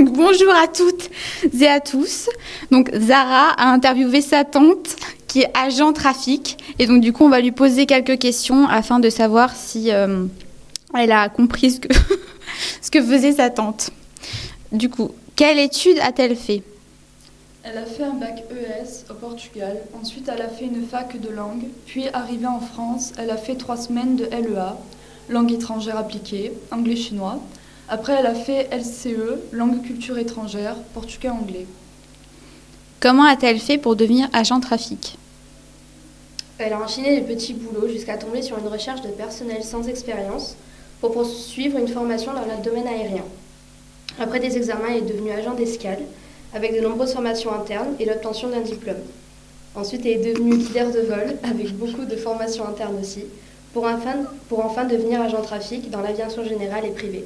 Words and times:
Bonjour 0.00 0.54
à 0.54 0.66
toutes 0.66 1.10
et 1.60 1.66
à 1.66 1.78
tous. 1.78 2.30
Donc 2.70 2.90
Zara 2.94 3.50
a 3.50 3.70
interviewé 3.70 4.22
sa 4.22 4.44
tante 4.44 4.96
qui 5.26 5.42
est 5.42 5.50
agent 5.54 5.92
trafic 5.92 6.56
et 6.78 6.86
donc 6.86 7.02
du 7.02 7.12
coup 7.12 7.24
on 7.24 7.28
va 7.28 7.40
lui 7.40 7.52
poser 7.52 7.84
quelques 7.84 8.18
questions 8.18 8.66
afin 8.66 8.98
de 8.98 9.10
savoir 9.10 9.54
si 9.54 9.92
euh, 9.92 10.24
elle 10.98 11.12
a 11.12 11.28
compris 11.28 11.72
ce 11.72 11.80
que, 11.80 11.88
ce 12.80 12.90
que 12.90 13.02
faisait 13.02 13.32
sa 13.32 13.50
tante. 13.50 13.90
Du 14.72 14.88
coup, 14.88 15.10
quelle 15.36 15.58
étude 15.58 15.98
a-t-elle 16.00 16.34
fait? 16.34 16.62
Elle 17.62 17.76
a 17.76 17.84
fait 17.84 18.04
un 18.04 18.14
bac 18.14 18.42
ES 18.50 19.10
au 19.10 19.14
Portugal, 19.14 19.76
ensuite 20.00 20.30
elle 20.34 20.40
a 20.40 20.48
fait 20.48 20.64
une 20.64 20.86
fac 20.86 21.20
de 21.20 21.28
langue, 21.28 21.64
puis 21.84 22.08
arrivée 22.08 22.46
en 22.46 22.60
France, 22.60 23.12
elle 23.18 23.28
a 23.28 23.36
fait 23.36 23.56
trois 23.56 23.76
semaines 23.76 24.16
de 24.16 24.24
LEA, 24.24 24.78
langue 25.28 25.52
étrangère 25.52 25.98
appliquée, 25.98 26.52
anglais-chinois. 26.70 27.38
Après, 27.92 28.12
elle 28.12 28.26
a 28.26 28.34
fait 28.34 28.68
LCE, 28.70 29.50
langue 29.50 29.82
culture 29.82 30.16
étrangère, 30.16 30.76
portugais-anglais. 30.94 31.66
Comment 33.00 33.24
a-t-elle 33.24 33.58
fait 33.58 33.78
pour 33.78 33.96
devenir 33.96 34.28
agent 34.32 34.60
trafic? 34.60 35.18
Elle 36.58 36.72
a 36.72 36.80
enchaîné 36.80 37.16
les 37.16 37.22
petits 37.22 37.52
boulots 37.52 37.88
jusqu'à 37.88 38.16
tomber 38.16 38.42
sur 38.42 38.56
une 38.58 38.68
recherche 38.68 39.02
de 39.02 39.08
personnel 39.08 39.64
sans 39.64 39.88
expérience 39.88 40.54
pour 41.00 41.10
poursuivre 41.10 41.78
une 41.78 41.88
formation 41.88 42.32
dans 42.32 42.42
le 42.42 42.62
domaine 42.62 42.86
aérien. 42.86 43.24
Après 44.20 44.38
des 44.38 44.56
examens, 44.56 44.90
elle 44.90 44.98
est 44.98 45.12
devenue 45.12 45.32
agent 45.32 45.54
d'escale 45.54 46.02
avec 46.54 46.76
de 46.76 46.86
nombreuses 46.86 47.12
formations 47.12 47.52
internes 47.52 47.96
et 47.98 48.04
l'obtention 48.04 48.50
d'un 48.50 48.60
diplôme. 48.60 49.02
Ensuite, 49.74 50.06
elle 50.06 50.12
est 50.12 50.32
devenue 50.32 50.58
leader 50.58 50.92
de 50.92 51.00
vol 51.00 51.38
avec 51.42 51.76
beaucoup 51.76 52.04
de 52.04 52.16
formations 52.16 52.68
internes 52.68 53.00
aussi 53.00 53.24
pour 53.72 53.86
enfin, 53.86 54.14
pour 54.48 54.64
enfin 54.64 54.84
devenir 54.84 55.20
agent 55.20 55.42
trafic 55.42 55.90
dans 55.90 56.02
l'aviation 56.02 56.44
générale 56.44 56.84
et 56.84 56.90
privée, 56.90 57.24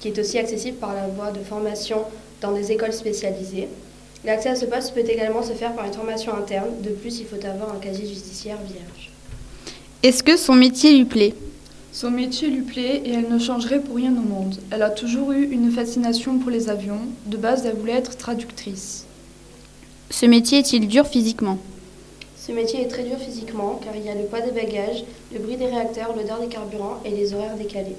qui 0.00 0.08
est 0.08 0.18
aussi 0.18 0.38
accessible 0.38 0.78
par 0.78 0.94
la 0.94 1.06
voie 1.08 1.30
de 1.30 1.40
formation 1.40 2.02
dans 2.40 2.52
des 2.52 2.72
écoles 2.72 2.92
spécialisées. 2.92 3.68
L'accès 4.24 4.48
à 4.50 4.56
ce 4.56 4.64
poste 4.64 4.94
peut 4.94 5.08
également 5.08 5.42
se 5.42 5.52
faire 5.52 5.74
par 5.74 5.86
une 5.86 5.92
formation 5.92 6.34
interne. 6.34 6.70
De 6.82 6.90
plus, 6.90 7.20
il 7.20 7.26
faut 7.26 7.44
avoir 7.44 7.74
un 7.74 7.78
casier 7.78 8.06
judiciaire 8.06 8.58
vierge. 8.66 9.10
Est-ce 10.02 10.22
que 10.22 10.36
son 10.36 10.54
métier 10.54 10.96
lui 10.96 11.04
plaît? 11.04 11.34
Son 11.92 12.10
métier 12.10 12.48
lui 12.48 12.62
plaît 12.62 13.02
et 13.04 13.12
elle 13.12 13.28
ne 13.28 13.38
changerait 13.38 13.80
pour 13.80 13.96
rien 13.96 14.10
au 14.10 14.20
monde. 14.20 14.56
Elle 14.70 14.82
a 14.82 14.90
toujours 14.90 15.32
eu 15.32 15.44
une 15.44 15.70
fascination 15.70 16.38
pour 16.38 16.50
les 16.50 16.68
avions. 16.68 17.00
De 17.26 17.36
base, 17.36 17.64
elle 17.64 17.76
voulait 17.76 17.94
être 17.94 18.16
traductrice. 18.16 19.06
Ce 20.10 20.26
métier 20.26 20.58
est-il 20.58 20.86
dur 20.88 21.06
physiquement? 21.06 21.58
Ce 22.36 22.52
métier 22.52 22.82
est 22.82 22.88
très 22.88 23.02
dur 23.02 23.18
physiquement 23.18 23.80
car 23.82 23.96
il 23.96 24.04
y 24.04 24.08
a 24.08 24.14
le 24.14 24.24
poids 24.24 24.40
des 24.40 24.52
bagages, 24.52 25.04
le 25.32 25.38
bruit 25.38 25.56
des 25.56 25.66
réacteurs, 25.66 26.14
l'odeur 26.14 26.40
des 26.40 26.48
carburants 26.48 27.00
et 27.04 27.10
les 27.10 27.32
horaires 27.32 27.56
décalés. 27.56 27.96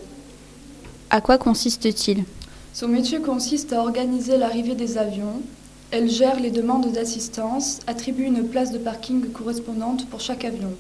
À 1.10 1.22
quoi 1.22 1.38
consiste-t-il? 1.38 2.26
Son 2.74 2.90
métier 2.90 3.22
consiste 3.22 3.72
à 3.72 3.80
organiser 3.80 4.36
l'arrivée 4.36 4.76
des 4.76 4.98
avions. 4.98 5.42
Elle 5.90 6.10
gère 6.10 6.38
les 6.38 6.52
demandes 6.52 6.92
d'assistance, 6.92 7.80
attribue 7.88 8.26
une 8.26 8.46
place 8.46 8.74
de 8.74 8.78
parking 8.78 9.32
correspondante 9.32 10.06
pour 10.10 10.20
chaque 10.20 10.44
avion. 10.44 10.74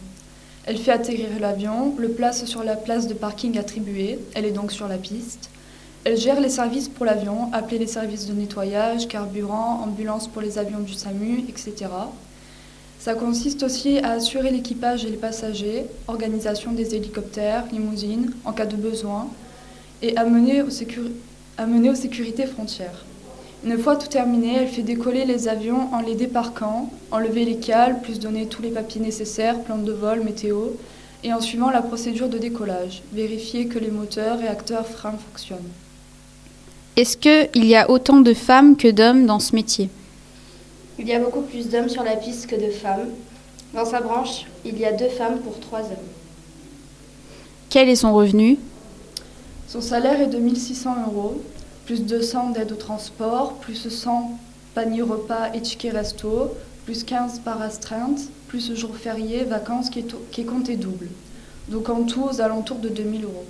Elle 0.66 0.80
fait 0.80 0.92
atterrir 0.92 1.30
l'avion, 1.39 1.95
le 1.97 2.09
place 2.09 2.44
sur 2.44 2.61
la 2.66 2.75
place 2.75 3.08
de 3.08 3.14
parking 3.14 3.58
attribuée, 3.58 4.19
elle 4.36 4.44
est 4.44 4.52
donc 4.52 4.73
sur 4.73 4.89
la 4.89 4.97
piste. 4.97 5.50
Elle 6.03 6.17
gère 6.17 6.41
les 6.41 6.50
services 6.50 6.89
pour 6.89 7.06
l'avion, 7.06 7.50
appelés 7.53 7.80
les 7.80 7.88
services 7.88 8.25
de 8.25 8.34
nettoyage, 8.34 9.08
carburant, 9.08 9.80
ambulance 9.81 10.28
pour 10.28 10.41
les 10.41 10.58
avions 10.58 10.81
du 10.81 10.94
SAMU, 10.94 11.45
etc. 11.47 11.86
Ça 13.00 13.14
consiste 13.14 13.64
aussi 13.64 14.00
à 14.00 14.12
assurer 14.12 14.52
l'équipage 14.52 15.06
et 15.06 15.09
les 15.09 15.16
passagers, 15.16 15.86
organisation 16.09 16.73
des 16.73 16.95
hélicoptères, 16.95 17.64
limousines, 17.72 18.34
en 18.44 18.52
cas 18.52 18.66
de 18.66 18.75
besoin, 18.75 19.30
et 20.02 20.16
amener 20.17 20.62
aux, 20.62 20.70
sécur- 20.70 21.12
amener 21.58 21.90
aux 21.90 21.95
sécurités 21.95 22.45
frontières. 22.45 23.06
Une 23.66 23.78
fois 23.78 23.95
tout 23.95 24.08
terminé, 24.08 24.56
elle 24.58 24.67
fait 24.67 24.84
décoller 24.84 25.26
les 25.26 25.48
avions 25.48 25.92
en 25.94 26.02
les 26.02 26.16
débarquant, 26.16 26.92
enlever 27.12 27.44
les 27.44 27.58
cales, 27.58 28.02
plus 28.02 28.20
donner 28.20 28.45
tous 28.45 28.62
les 28.62 28.70
papiers 28.70 29.02
nécessaires, 29.02 29.59
plan 29.62 29.78
de 29.78 29.92
vol, 29.92 30.23
météo, 30.23 30.68
et 31.24 31.34
en 31.34 31.41
suivant 31.41 31.72
la 31.72 31.81
procédure 31.81 32.30
de 32.30 32.38
décollage, 32.38 33.02
vérifier 33.12 33.66
que 33.66 33.80
les 33.80 33.90
moteurs, 33.90 34.38
réacteurs, 34.38 34.86
freins 34.86 35.16
fonctionnent. 35.18 35.72
Est-ce 36.96 37.18
qu'il 37.18 37.66
y 37.66 37.75
a 37.75 37.90
autant 37.90 38.22
de 38.22 38.34
femmes 38.34 38.78
que 38.78 38.88
d'hommes 38.88 39.25
dans 39.25 39.40
ce 39.40 39.56
métier? 39.56 39.90
Il 41.00 41.07
y 41.07 41.13
a 41.13 41.19
beaucoup 41.19 41.41
plus 41.41 41.69
d'hommes 41.69 41.90
sur 41.90 42.03
la 42.03 42.16
piste 42.16 42.47
que 42.47 42.56
de 42.56 42.72
femmes. 42.72 43.09
Dans 43.74 43.86
sa 43.86 44.02
branche, 44.02 44.46
il 44.66 44.80
y 44.80 44.86
a 44.86 44.91
deux 44.94 45.09
femmes 45.09 45.40
pour 45.40 45.59
trois 45.59 45.81
hommes. 45.81 46.09
Quel 47.69 47.90
est 47.90 47.96
son 47.96 48.13
revenu 48.13 48.57
Son 49.67 49.81
salaire 49.81 50.22
est 50.22 50.28
de 50.28 50.38
1600 50.38 50.95
euros, 51.07 51.41
plus 51.85 52.01
200 52.01 52.51
d'aide 52.51 52.72
au 52.72 52.75
transport, 52.75 53.55
plus 53.55 53.89
100 53.89 54.39
panier 54.73 55.01
repas 55.01 55.51
et 55.53 55.61
tickets 55.61 55.91
resto, 55.91 56.51
plus 56.85 57.03
15 57.03 57.39
par 57.39 57.61
astreinte, 57.61 58.19
plus 58.47 58.73
jour 58.75 58.95
férié, 58.95 59.44
vacances 59.44 59.89
qui 59.89 60.00
est, 60.00 60.16
qui 60.31 60.41
est 60.41 60.45
compté 60.45 60.77
double. 60.77 61.09
Donc 61.67 61.89
en 61.89 62.03
tout 62.03 62.23
aux 62.23 62.39
alentours 62.39 62.77
de 62.77 62.88
2000 62.88 63.25
euros. 63.25 63.44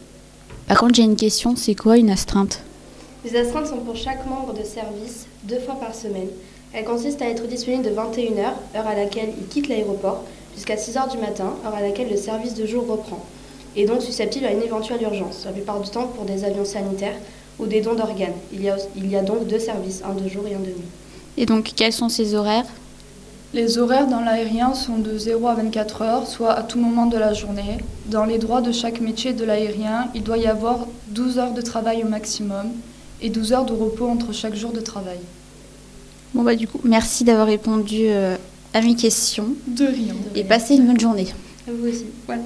Par 0.67 0.79
contre, 0.79 0.95
j'ai 0.95 1.03
une 1.03 1.15
question, 1.15 1.55
c'est 1.55 1.75
quoi 1.75 1.97
une 1.97 2.09
astreinte? 2.09 2.61
Les 3.23 3.35
astreintes 3.35 3.67
sont 3.67 3.77
pour 3.77 3.95
chaque 3.95 4.25
membre 4.25 4.53
de 4.53 4.63
service 4.63 5.27
deux 5.43 5.59
fois 5.59 5.75
par 5.75 5.93
semaine. 5.93 6.29
Elles 6.73 6.85
consistent 6.85 7.21
à 7.21 7.29
être 7.29 7.45
disponibles 7.45 7.83
de 7.83 7.91
21h, 7.91 8.41
heure 8.75 8.87
à 8.87 8.95
laquelle 8.95 9.33
il 9.39 9.47
quitte 9.47 9.67
l'aéroport, 9.67 10.23
jusqu'à 10.55 10.77
6h 10.77 11.11
du 11.11 11.19
matin, 11.19 11.53
heure 11.63 11.75
à 11.75 11.81
laquelle 11.81 12.09
le 12.09 12.17
service 12.17 12.55
de 12.55 12.65
jour 12.65 12.87
reprend, 12.87 13.23
et 13.77 13.85
donc 13.85 14.01
susceptible 14.01 14.45
à 14.45 14.51
une 14.51 14.61
éventuelle 14.63 15.01
urgence, 15.01 15.43
la 15.45 15.51
plupart 15.51 15.79
du 15.79 15.89
temps 15.89 16.07
pour 16.07 16.25
des 16.25 16.43
avions 16.43 16.65
sanitaires 16.65 17.15
ou 17.59 17.65
des 17.65 17.79
dons 17.81 17.93
d'organes. 17.95 18.33
Il, 18.51 18.61
y 18.63 18.69
a- 18.69 18.77
il 18.95 19.09
y 19.09 19.15
a 19.15 19.21
donc 19.21 19.47
deux 19.47 19.59
services, 19.59 20.01
un 20.03 20.13
de 20.21 20.27
jour 20.27 20.43
et 20.49 20.53
un 20.55 20.59
de 20.59 20.65
nuit. 20.65 20.91
Et 21.37 21.45
donc, 21.45 21.71
quels 21.75 21.93
sont 21.93 22.09
ses 22.09 22.33
horaires? 22.35 22.65
Les 23.53 23.77
horaires 23.77 24.07
dans 24.07 24.19
l'aérien 24.19 24.73
sont 24.73 24.97
de 24.97 25.17
0 25.17 25.47
à 25.47 25.53
24 25.53 26.01
heures, 26.01 26.27
soit 26.27 26.51
à 26.51 26.63
tout 26.63 26.79
moment 26.79 27.05
de 27.05 27.17
la 27.17 27.33
journée. 27.33 27.77
Dans 28.07 28.25
les 28.25 28.39
droits 28.39 28.61
de 28.61 28.71
chaque 28.71 28.99
métier 28.99 29.31
de 29.33 29.45
l'aérien, 29.45 30.09
il 30.13 30.23
doit 30.23 30.37
y 30.37 30.47
avoir 30.47 30.85
12 31.09 31.37
heures 31.39 31.53
de 31.53 31.61
travail 31.61 32.03
au 32.03 32.07
maximum 32.07 32.67
et 33.21 33.29
12 33.29 33.53
heures 33.53 33.65
de 33.65 33.73
repos 33.73 34.07
entre 34.07 34.33
chaque 34.33 34.55
jour 34.55 34.71
de 34.71 34.81
travail. 34.81 35.19
Bon, 36.33 36.43
bah, 36.43 36.55
du 36.55 36.67
coup, 36.67 36.79
merci 36.83 37.23
d'avoir 37.23 37.47
répondu 37.47 38.01
euh, 38.07 38.35
à 38.73 38.81
mes 38.81 38.95
questions 38.95 39.47
De 39.67 39.85
rien. 39.85 40.13
et 40.35 40.43
passez 40.43 40.75
une 40.75 40.85
bonne 40.85 40.99
journée. 40.99 41.27
À 41.67 41.71
vous 41.71 41.87
aussi. 41.87 42.05
Voilà. 42.25 42.41